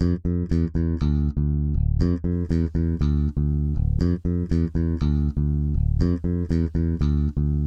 [0.00, 0.80] Mm-hmm.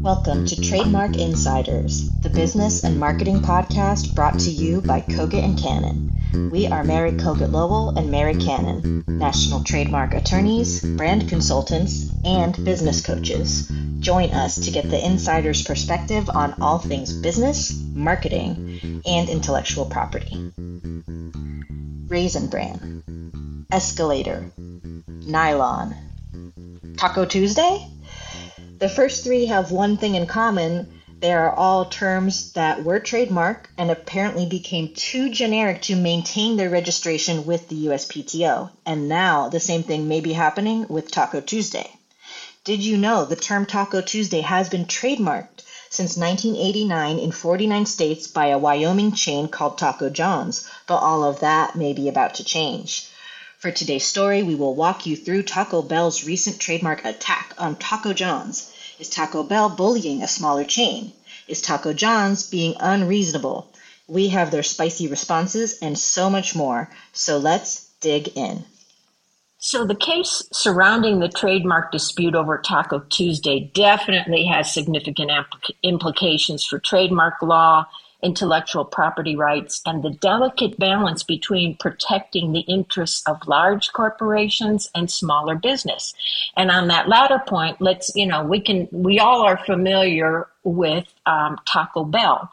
[0.04, 5.58] Welcome to Trademark Insiders, the business and marketing podcast brought to you by Kogut and
[5.58, 6.50] Cannon.
[6.52, 13.00] We are Mary Kogut Lowell and Mary Cannon, national trademark attorneys, brand consultants, and business
[13.00, 13.72] coaches.
[14.00, 20.52] Join us to get the insider's perspective on all things business, marketing, and intellectual property.
[22.10, 24.52] Raisin Bran, Escalator,
[25.08, 25.96] Nylon,
[26.98, 27.88] Taco Tuesday?
[28.80, 31.02] The first three have one thing in common.
[31.20, 36.70] They are all terms that were trademarked and apparently became too generic to maintain their
[36.70, 38.72] registration with the USPTO.
[38.86, 41.90] And now the same thing may be happening with Taco Tuesday.
[42.64, 48.28] Did you know the term Taco Tuesday has been trademarked since 1989 in 49 states
[48.28, 52.44] by a Wyoming chain called Taco John's, but all of that may be about to
[52.44, 53.08] change.
[53.64, 58.12] For today's story, we will walk you through Taco Bell's recent trademark attack on Taco
[58.12, 61.14] John's is Taco Bell bullying a smaller chain?
[61.48, 63.72] Is Taco John's being unreasonable?
[64.06, 66.90] We have their spicy responses and so much more.
[67.14, 68.66] So let's dig in.
[69.60, 75.32] So, the case surrounding the trademark dispute over Taco Tuesday definitely has significant
[75.84, 77.86] implications for trademark law
[78.24, 85.12] intellectual property rights and the delicate balance between protecting the interests of large corporations and
[85.12, 86.14] smaller business.
[86.56, 91.06] And on that latter point, let's, you know, we can, we all are familiar with
[91.26, 92.50] um, Taco Bell.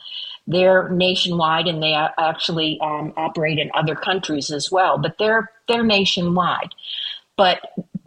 [0.46, 5.84] They're nationwide and they actually um, operate in other countries as well, but they're, they're
[5.84, 6.74] nationwide.
[7.36, 7.60] But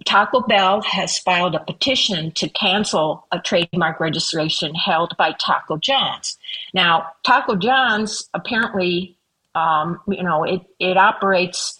[0.05, 6.37] Taco Bell has filed a petition to cancel a trademark registration held by Taco John's.
[6.73, 9.17] Now, Taco John's apparently,
[9.55, 11.79] um, you know, it, it operates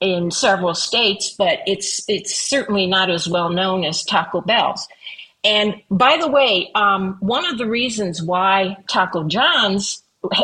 [0.00, 4.86] in several states, but it's it's certainly not as well known as Taco Bell's.
[5.44, 10.02] And by the way, um, one of the reasons why Taco John's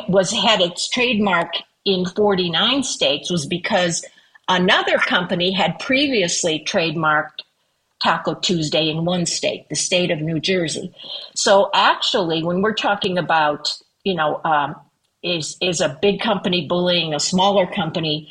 [0.08, 1.54] was had its trademark
[1.84, 4.04] in 49 states was because
[4.50, 7.38] Another company had previously trademarked
[8.02, 10.92] Taco Tuesday in one state, the state of New Jersey.
[11.36, 13.68] So actually, when we're talking about,
[14.02, 14.74] you know, um,
[15.22, 18.28] is is a big company bullying a smaller company,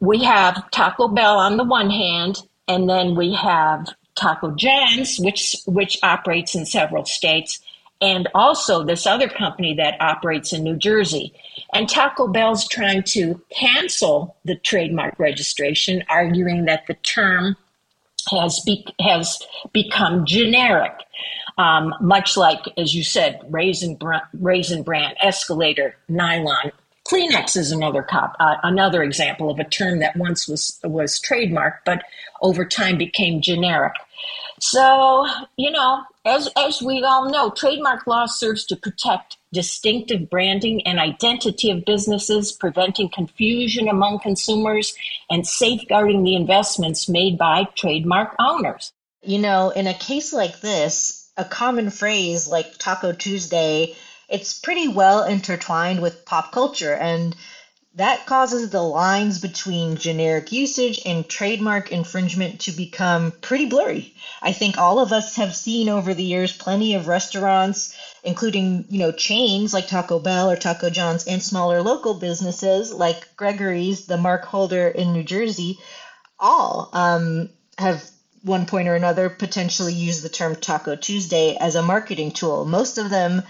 [0.00, 5.54] we have Taco Bell on the one hand, and then we have Taco John's, which
[5.66, 7.60] which operates in several states,
[8.00, 11.32] and also this other company that operates in New Jersey.
[11.72, 17.56] And Taco Bell's trying to cancel the trademark registration, arguing that the term
[18.30, 19.40] has be, has
[19.72, 20.92] become generic,
[21.58, 26.72] um, much like, as you said, raisin, br- raisin bran, escalator, nylon.
[27.06, 31.80] Kleenex is another cop, uh, another example of a term that once was was trademarked,
[31.84, 32.02] but
[32.40, 33.92] over time became generic.
[34.66, 35.26] So,
[35.58, 40.98] you know, as, as we all know, trademark law serves to protect distinctive branding and
[40.98, 44.96] identity of businesses, preventing confusion among consumers,
[45.28, 48.90] and safeguarding the investments made by trademark owners.
[49.22, 53.94] You know, in a case like this, a common phrase like Taco Tuesday,
[54.30, 57.36] it's pretty well intertwined with pop culture and
[57.96, 64.12] that causes the lines between generic usage and trademark infringement to become pretty blurry.
[64.42, 68.98] I think all of us have seen over the years plenty of restaurants, including, you
[68.98, 74.16] know, chains like Taco Bell or Taco John's and smaller local businesses like Gregory's, the
[74.16, 75.78] Mark Holder in New Jersey,
[76.40, 78.02] all um, have
[78.42, 82.64] one point or another potentially used the term Taco Tuesday as a marketing tool.
[82.64, 83.42] Most of them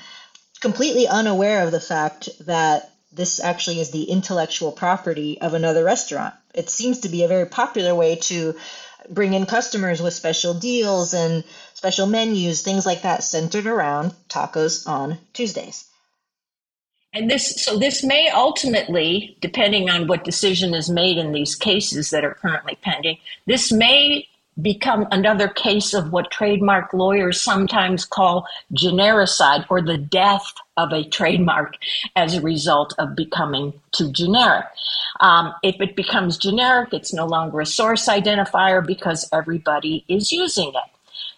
[0.61, 6.35] completely unaware of the fact that this actually is the intellectual property of another restaurant.
[6.55, 8.55] It seems to be a very popular way to
[9.09, 14.87] bring in customers with special deals and special menus, things like that, centered around tacos
[14.89, 15.85] on Tuesdays.
[17.13, 22.11] And this, so this may ultimately, depending on what decision is made in these cases
[22.11, 24.27] that are currently pending, this may
[24.63, 31.05] become another case of what trademark lawyers sometimes call genericide or the death of a
[31.09, 31.75] trademark
[32.17, 34.67] as a result of becoming too generic.
[35.21, 40.69] Um, if it becomes generic, it's no longer a source identifier because everybody is using
[40.71, 40.91] it.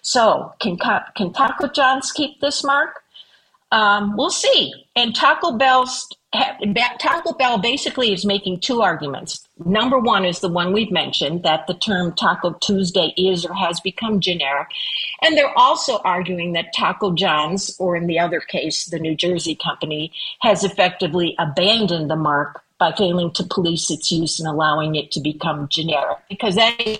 [0.02, 0.78] So, can,
[1.16, 3.02] can Taco John's keep this mark?
[3.72, 4.72] Um, we'll see.
[4.96, 9.46] And Taco Bell's Taco Bell basically is making two arguments.
[9.64, 13.80] Number one is the one we've mentioned that the term Taco Tuesday is or has
[13.80, 14.68] become generic.
[15.22, 19.54] And they're also arguing that Taco John's, or in the other case, the New Jersey
[19.54, 25.10] company, has effectively abandoned the mark by failing to police its use and allowing it
[25.12, 26.18] to become generic.
[26.28, 26.98] Because that is.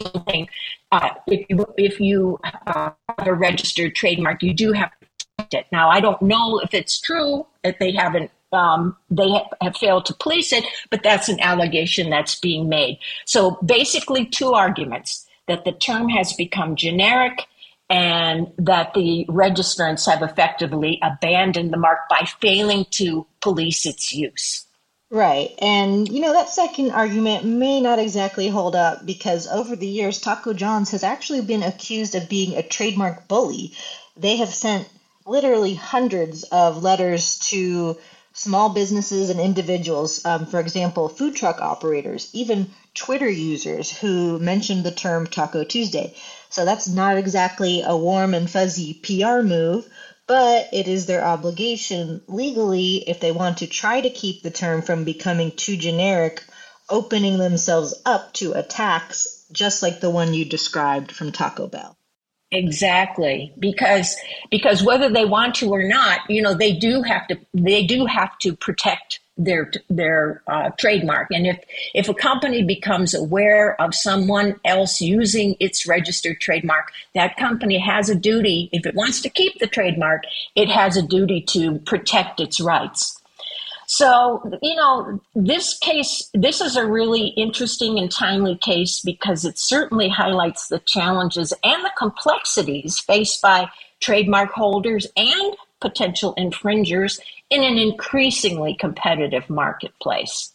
[0.92, 5.06] Uh, if you if you uh, have a registered trademark, you do have to
[5.36, 5.66] protect it.
[5.72, 10.06] Now, I don't know if it's true that they haven't um, they have, have failed
[10.06, 12.98] to police it, but that's an allegation that's being made.
[13.24, 17.46] So basically, two arguments that the term has become generic
[17.88, 24.66] and that the registrants have effectively abandoned the mark by failing to police its use.
[25.08, 25.50] Right.
[25.62, 30.20] And, you know, that second argument may not exactly hold up because over the years,
[30.20, 33.72] Taco John's has actually been accused of being a trademark bully.
[34.16, 34.88] They have sent
[35.24, 37.98] literally hundreds of letters to
[38.36, 44.84] small businesses and individuals, um, for example, food truck operators, even Twitter users who mentioned
[44.84, 46.14] the term Taco Tuesday.
[46.50, 49.88] So that's not exactly a warm and fuzzy PR move,
[50.26, 54.82] but it is their obligation legally if they want to try to keep the term
[54.82, 56.44] from becoming too generic,
[56.90, 61.96] opening themselves up to attacks just like the one you described from Taco Bell.
[62.52, 64.14] Exactly, because
[64.52, 68.06] because whether they want to or not, you know, they do have to they do
[68.06, 71.26] have to protect their their uh, trademark.
[71.32, 71.58] And if
[71.92, 78.08] if a company becomes aware of someone else using its registered trademark, that company has
[78.08, 78.68] a duty.
[78.72, 80.22] If it wants to keep the trademark,
[80.54, 83.15] it has a duty to protect its rights.
[83.86, 89.58] So, you know, this case, this is a really interesting and timely case because it
[89.58, 93.68] certainly highlights the challenges and the complexities faced by
[94.00, 100.52] trademark holders and potential infringers in an increasingly competitive marketplace.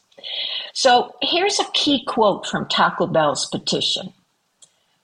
[0.73, 4.13] So here's a key quote from Taco Bell's petition.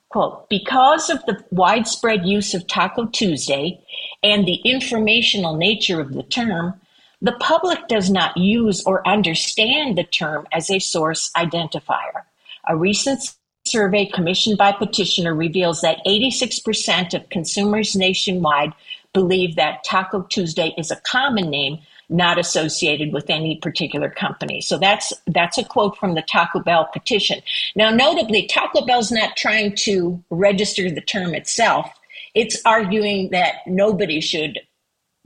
[0.10, 3.82] Quote, because of the widespread use of Taco Tuesday
[4.24, 6.80] and the informational nature of the term,
[7.22, 12.24] the public does not use or understand the term as a source identifier.
[12.68, 13.36] A recent
[13.66, 18.74] survey commissioned by petitioner reveals that 86% of consumers nationwide
[19.14, 21.80] believe that Taco Tuesday is a common name
[22.10, 24.62] not associated with any particular company.
[24.62, 27.42] So that's that's a quote from the Taco Bell petition.
[27.76, 31.92] Now notably Taco Bell's not trying to register the term itself.
[32.34, 34.60] It's arguing that nobody should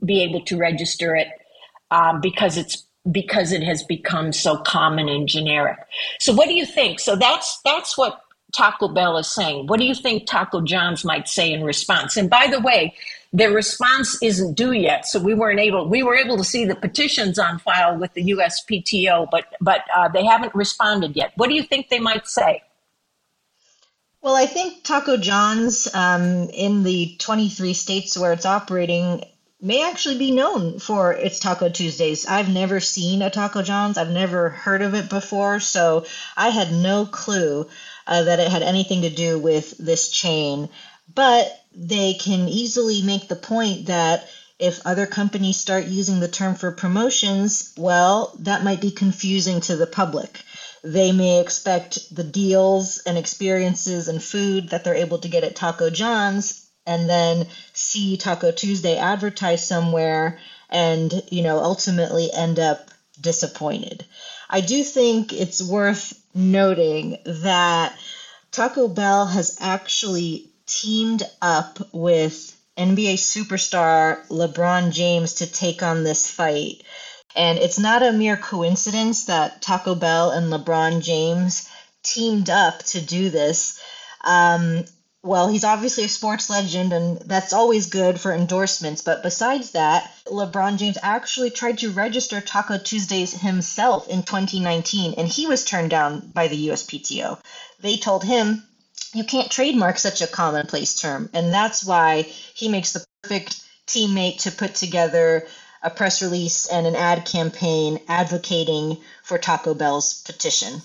[0.04, 1.28] be able to register it
[1.92, 5.78] um, because it's because it has become so common and generic.
[6.20, 7.00] So what do you think?
[7.00, 8.22] So that's that's what
[8.56, 9.68] Taco Bell is saying.
[9.68, 12.18] What do you think Taco John's might say in response?
[12.18, 12.96] And by the way,
[13.34, 15.88] their response isn't due yet, so we weren't able.
[15.88, 20.10] We were able to see the petitions on file with the USPTO, but but uh,
[20.10, 21.32] they haven't responded yet.
[21.36, 22.62] What do you think they might say?
[24.22, 29.24] Well, I think Taco John's um, in the 23 states where it's operating
[29.62, 32.26] may actually be known for its Taco Tuesdays.
[32.26, 36.06] I've never seen a Taco John's, I've never heard of it before, so
[36.36, 37.68] I had no clue
[38.08, 40.70] uh, that it had anything to do with this chain.
[41.14, 44.28] But they can easily make the point that
[44.58, 49.76] if other companies start using the term for promotions, well, that might be confusing to
[49.76, 50.44] the public.
[50.84, 55.56] They may expect the deals and experiences and food that they're able to get at
[55.56, 60.40] Taco John's and then see Taco Tuesday advertised somewhere
[60.70, 62.90] and, you know, ultimately end up
[63.20, 64.06] disappointed.
[64.50, 67.98] I do think it's worth noting that
[68.52, 76.30] Taco Bell has actually teamed up with NBA superstar LeBron James to take on this
[76.30, 76.84] fight.
[77.36, 81.70] And it's not a mere coincidence that Taco Bell and LeBron James
[82.04, 83.82] teamed up to do this.
[84.24, 84.84] Um,
[85.24, 89.02] well, he's obviously a sports legend, and that's always good for endorsements.
[89.04, 95.28] But besides that, LeBron James actually tried to register Taco Tuesdays himself in 2019, and
[95.28, 97.40] he was turned down by the USPTO.
[97.82, 98.64] They told him,
[99.14, 101.30] you can't trademark such a commonplace term.
[101.34, 105.48] And that's why he makes the perfect teammate to put together
[105.84, 110.82] a press release and an ad campaign advocating for Taco Bell's petition.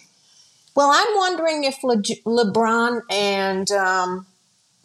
[0.77, 4.27] Well, I'm wondering if Le- LeBron and um,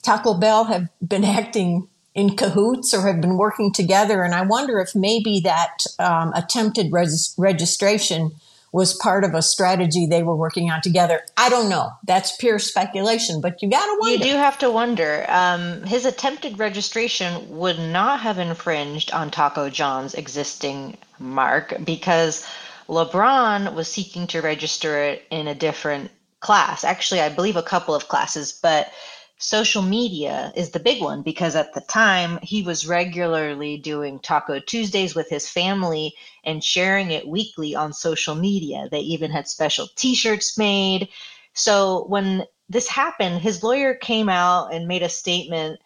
[0.01, 4.23] Taco Bell have been acting in cahoots or have been working together.
[4.23, 8.31] And I wonder if maybe that um, attempted res- registration
[8.73, 11.21] was part of a strategy they were working on together.
[11.35, 11.91] I don't know.
[12.07, 14.25] That's pure speculation, but you got to wonder.
[14.25, 15.25] You do have to wonder.
[15.27, 22.47] Um, his attempted registration would not have infringed on Taco John's existing mark because
[22.91, 26.83] LeBron was seeking to register it in a different class.
[26.83, 28.91] Actually, I believe a couple of classes, but
[29.37, 34.59] social media is the big one because at the time he was regularly doing Taco
[34.59, 38.89] Tuesdays with his family and sharing it weekly on social media.
[38.91, 41.07] They even had special t shirts made.
[41.53, 45.79] So when this happened, his lawyer came out and made a statement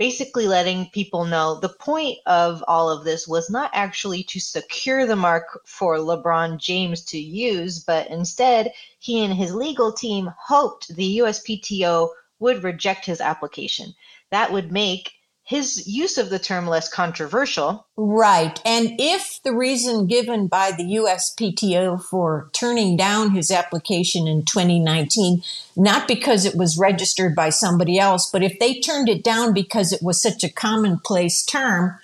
[0.00, 5.06] basically letting people know the point of all of this was not actually to secure
[5.06, 10.88] the mark for LeBron James to use, but instead, he and his legal team hoped
[10.96, 13.92] the USPTO would reject his application.
[14.30, 15.12] That would make
[15.50, 17.84] his use of the term less controversial.
[17.96, 18.62] Right.
[18.64, 25.42] And if the reason given by the USPTO for turning down his application in 2019,
[25.74, 29.92] not because it was registered by somebody else, but if they turned it down because
[29.92, 31.98] it was such a commonplace term,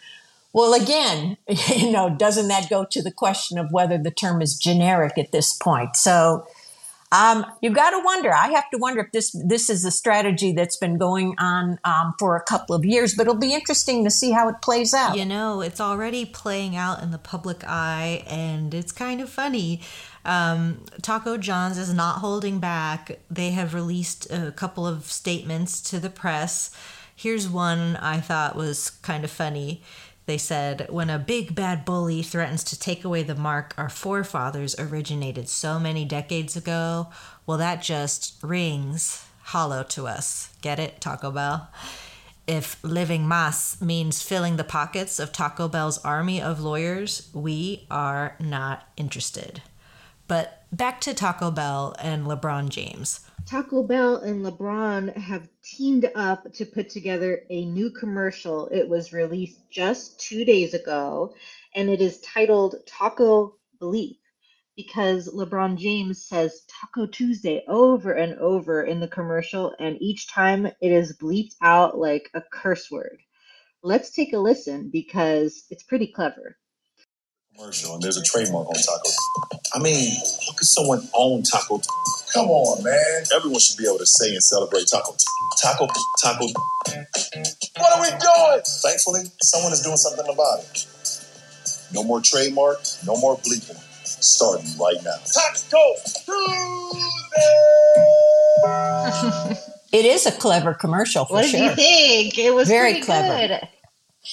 [0.53, 1.37] well, again,
[1.77, 5.31] you know, doesn't that go to the question of whether the term is generic at
[5.31, 5.95] this point?
[5.95, 6.49] So,
[7.13, 8.33] um, you got to wonder.
[8.35, 12.15] I have to wonder if this this is a strategy that's been going on um,
[12.19, 15.17] for a couple of years, but it'll be interesting to see how it plays out.
[15.17, 19.83] You know, it's already playing out in the public eye, and it's kind of funny.
[20.25, 23.21] Um, Taco John's is not holding back.
[23.31, 26.73] They have released a couple of statements to the press.
[27.15, 29.83] Here's one I thought was kind of funny.
[30.27, 34.79] They said, when a big bad bully threatens to take away the mark our forefathers
[34.79, 37.09] originated so many decades ago,
[37.47, 40.51] well, that just rings hollow to us.
[40.61, 41.71] Get it, Taco Bell?
[42.49, 48.37] If living mas means filling the pockets of Taco Bell's army of lawyers, we are
[48.41, 49.63] not interested.
[50.29, 53.21] But back to Taco Bell and LeBron James.
[53.47, 58.67] Taco Bell and LeBron have teamed up to put together a new commercial.
[58.69, 61.33] It was released just two days ago,
[61.75, 64.19] and it is titled Taco Bleep
[64.75, 70.67] because LeBron James says Taco Tuesday over and over in the commercial, and each time
[70.67, 73.21] it is bleeped out like a curse word.
[73.83, 76.59] Let's take a listen because it's pretty clever
[77.57, 79.11] commercial, and there's a trademark on taco.
[79.75, 80.11] I mean,
[80.47, 81.81] how could someone own taco?
[82.33, 83.25] Come on, man.
[83.35, 85.17] Everyone should be able to say and celebrate taco.
[85.63, 85.87] Taco,
[86.23, 86.47] taco.
[87.79, 88.63] What are we doing?
[88.83, 90.87] Thankfully, someone is doing something about it.
[91.93, 93.81] No more trademark, no more bleeping.
[94.05, 95.17] Starting right now.
[95.33, 95.95] Taco
[96.25, 97.17] Tuesday!
[99.93, 101.61] it is a clever commercial for what sure.
[101.61, 102.39] What do you think?
[102.39, 103.37] It was very clever.
[103.49, 103.69] Good.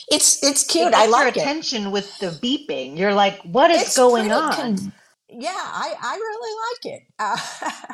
[0.09, 0.88] It's it's cute.
[0.88, 2.97] It I like your attention with the beeping.
[2.97, 4.53] You're like, what is it's going on?
[4.53, 4.93] Con-
[5.29, 7.03] yeah, I I really like it.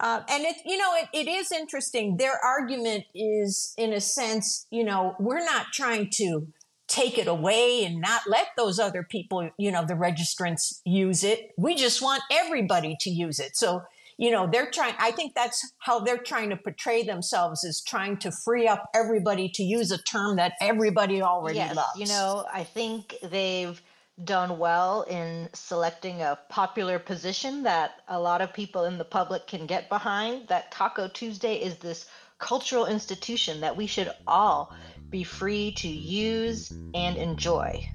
[0.00, 2.16] Uh, uh, and it you know it, it is interesting.
[2.16, 6.48] Their argument is in a sense, you know, we're not trying to
[6.88, 11.50] take it away and not let those other people, you know, the registrants use it.
[11.56, 13.56] We just want everybody to use it.
[13.56, 13.82] So
[14.18, 18.16] you know they're trying i think that's how they're trying to portray themselves is trying
[18.16, 21.98] to free up everybody to use a term that everybody already yes, loves.
[21.98, 23.80] you know i think they've
[24.22, 29.46] done well in selecting a popular position that a lot of people in the public
[29.46, 32.06] can get behind that taco tuesday is this
[32.38, 34.74] cultural institution that we should all
[35.14, 37.88] be free to use and enjoy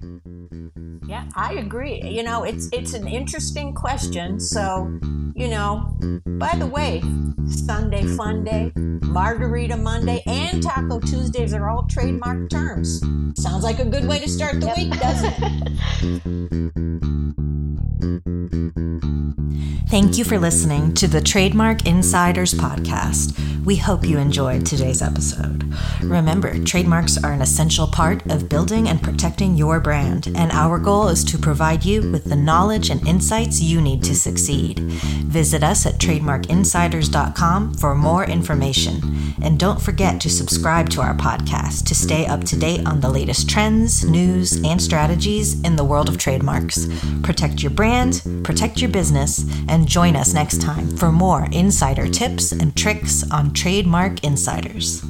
[1.10, 2.00] yeah, I agree.
[2.02, 4.38] You know, it's it's an interesting question.
[4.38, 4.86] So,
[5.34, 5.92] you know,
[6.38, 7.02] by the way,
[7.48, 13.00] Sunday Fun Day, Margarita Monday, and Taco Tuesdays are all trademark terms.
[13.34, 14.76] Sounds like a good way to start the yep.
[14.76, 15.34] week, doesn't
[17.34, 17.46] it?
[19.90, 23.36] Thank you for listening to the Trademark Insiders podcast.
[23.64, 25.70] We hope you enjoyed today's episode.
[26.02, 31.08] Remember, trademarks are an essential part of building and protecting your brand, and our goal
[31.08, 34.78] is to provide you with the knowledge and insights you need to succeed.
[34.80, 39.34] Visit us at trademarkinsiders.com for more information.
[39.42, 43.10] And don't forget to subscribe to our podcast to stay up to date on the
[43.10, 46.88] latest trends, news, and strategies in the world of trademarks.
[47.22, 52.52] Protect your brand, protect your business, and join us next time for more insider tips
[52.52, 55.04] and tricks on Trademark Insiders.